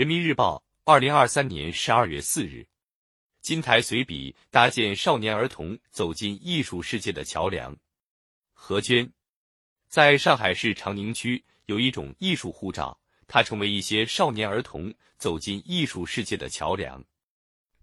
[0.00, 2.66] 人民日报，二零二三年十二月四日。
[3.42, 7.76] 金台随笔搭建少年儿童走进艺术世界的桥梁。
[8.54, 9.12] 何娟，
[9.90, 17.04] 在上海市长宁区有一种艺术护照，它成为一些少年儿童走进艺术世界的桥梁。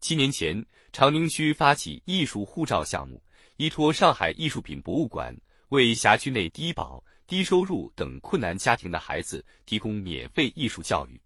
[0.01, 3.21] 七年前，长宁区发起艺术护照项目，
[3.57, 5.39] 依托上海艺术品博物馆，
[5.69, 11.21] 为辖区内低保、低收入等困难家庭的孩子提供免费艺术教育。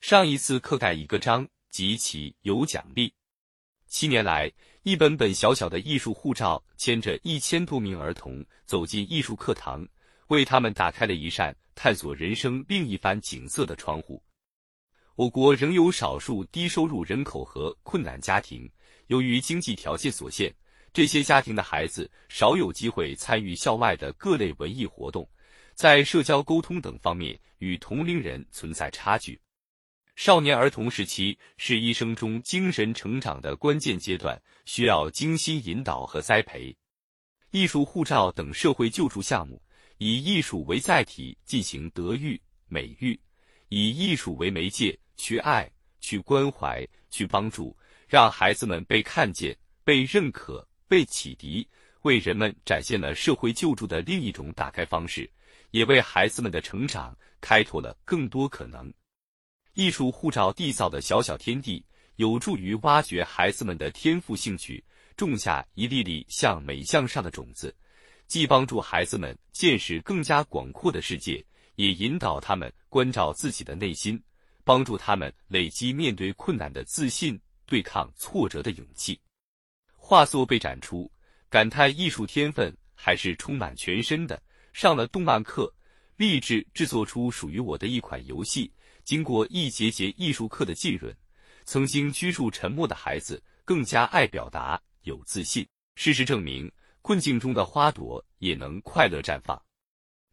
[0.00, 3.12] 上一次刻盖一个章，集齐有奖励。
[3.88, 4.50] 七年来，
[4.84, 9.86] 一本本小小的艺术护照牵着一千多名儿童走进艺术课堂，
[10.28, 14.22] 为他们打开了一扇探索人生另一番景色的窗户。
[15.16, 18.70] 我国仍有少数低收入人口和困难家庭，
[19.08, 20.54] 由于经济条件所限，
[20.92, 25.28] 这些家庭的孩子少有机会参与校外的各类文艺活动，
[25.74, 29.38] 在社交沟通等方面与同龄人存在差距。
[30.18, 36.76] 少年儿童时期是一生中精神成长的关键阶段，需要精心引导和栽培。
[37.52, 39.62] 艺术护照等社会救助项目，
[39.98, 43.16] 以艺术为载体进行德育、美育，
[43.68, 45.70] 以艺术为媒介去爱、
[46.00, 47.76] 去关怀、去帮助，
[48.08, 51.64] 让孩子们被看见、被认可、被启迪，
[52.02, 55.30] 为人们展现了社会救助的另一种打开方式，
[55.70, 58.92] 也为孩子们的成长开拓了更多可能。
[59.78, 61.84] 艺术护照缔造的小小天地，
[62.16, 64.82] 有助于挖掘孩子们的天赋兴趣，
[65.16, 67.72] 种下一粒粒向美向上的种子，
[68.26, 74.20] 既帮助孩子们见识更加广阔的世界，也引导他们关照自己的内心，
[74.64, 79.16] 帮助他们累积面对困难的自信，对抗挫折的勇气。
[79.94, 81.08] 画作被展出，
[81.48, 84.42] 感叹艺术天分还是充满全身的。
[84.72, 85.72] 上了动漫课，
[86.16, 88.68] 立志制作出属于我的一款游戏。
[89.08, 91.16] 经过一节节艺术课的浸润，
[91.64, 95.66] 曾经居住沉默的孩子更加爱表达，有自信。
[95.94, 96.70] 事实证明，
[97.00, 99.58] 困境中的花朵也能快乐绽放。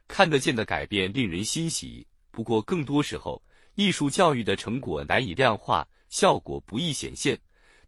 [0.10, 2.06] 看得见的改变令人欣喜。
[2.32, 3.42] 不过，更多时候，
[3.76, 7.40] 艺术教育的成果难以量化，效果不易显现。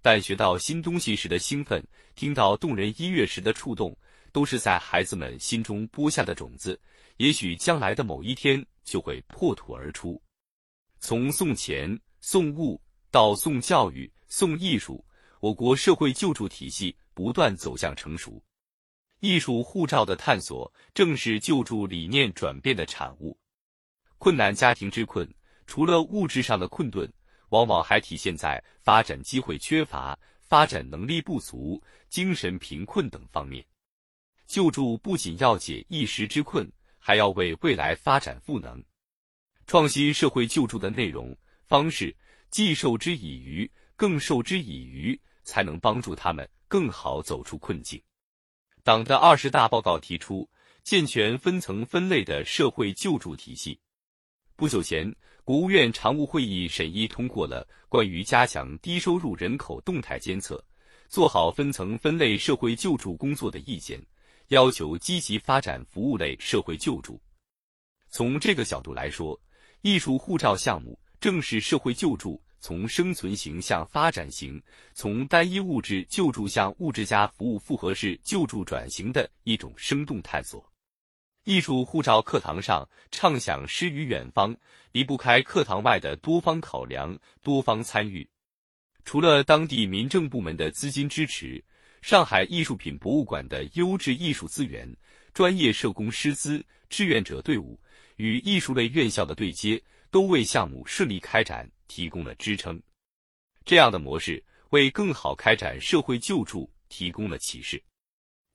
[0.02, 3.94] 但学到新东西时的兴奋，听到动人音乐时的触动，
[4.32, 6.80] 都是在孩子们心中播下的种子。
[7.18, 10.22] 也许将来的某一天，就会破土而出。
[11.08, 15.02] 从送钱、送物到送教育、送艺术，
[15.40, 18.44] 我国社会救助体系不断走向成熟。
[19.22, 23.40] 艺术护照的探索，正是救助理念转变的产物。
[24.18, 25.26] 困难家庭之困，
[25.66, 27.10] 除了物质上的困顿，
[27.52, 33.66] 往往还体现在发展机会缺乏、发展能力不足、精神贫困等方面。
[34.46, 36.70] 救助不仅要解一时之困，
[37.00, 38.84] 还要为未来发展赋能。
[39.68, 41.36] 创新社会救助的内容
[41.66, 42.16] 方式，
[42.50, 48.02] 既授之以渔，更授之以渔，才能帮助他们更好走出困境。
[48.82, 50.50] 党的二十大报告提出，
[50.84, 53.78] 健全分层分类的社会救助体系。
[54.56, 55.14] 不久前，
[55.44, 60.64] 国务院常务会议审议通过了关于加强低收入人口动态监测、
[61.10, 64.02] 做好分层分类社会救助工作的意见，
[64.48, 67.22] 要求积极发展服务类社会救助。
[68.10, 69.38] 从这个角度来说，
[69.82, 74.62] 艺术护照项目正是社会救助从生存型向发展型、
[74.94, 80.68] 从单一物质救助向物质加服务复合式救助转型的一种生动探索。
[81.44, 84.54] 艺术护照课堂上畅想诗与远方，
[84.92, 88.28] 离不开课堂外的多方考量、多方参与。
[89.06, 91.64] 除了当地民政部门的资金支持，
[92.02, 94.94] 上海艺术品博物馆的优质艺术资源、
[95.34, 97.80] 专业社工师资、志愿者队伍。
[98.18, 102.80] 与艺术类院校的对接，都为项目顺利开展提供了支撑。
[103.66, 107.82] 这样的模式为更好开展社会救助提供了启示。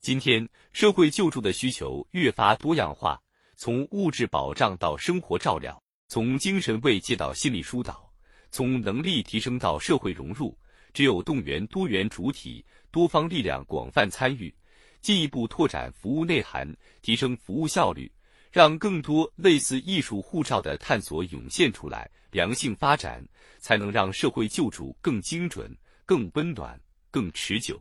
[0.01, 3.21] 今天，社会救助的需求越发多样化，
[3.57, 8.13] 从物质保障到生活照料，从精神慰藉到心理疏导，
[8.51, 10.59] 从能力提升到社会融入，
[10.93, 14.53] 只有动员多元主体、多方力量广泛参与，
[15.01, 16.69] 进一步拓展服务内涵，
[17.01, 18.11] 提升服务效率。
[18.53, 23.27] 让更多类似艺术护照的探索涌现出来，良性发展，
[23.59, 26.79] 才能让社会救助更精准、更温暖、
[27.11, 27.81] 更持久。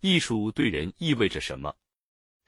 [0.00, 1.72] 艺术对人意味着什么？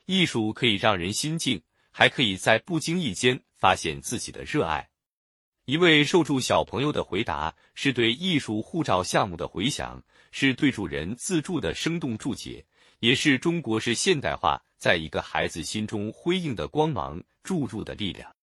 [0.07, 1.63] 艺术可以让人心静，
[1.93, 4.89] 还可以在不经意间发现自己的热爱。
[5.65, 10.03] 一位受助小朋友的回答是对艺术护照项目的回响，
[10.33, 12.65] 是对助人自助的生动注解。
[13.01, 18.35] 也是中国式现代化在一个孩子心中辉映的光芒注入的力量。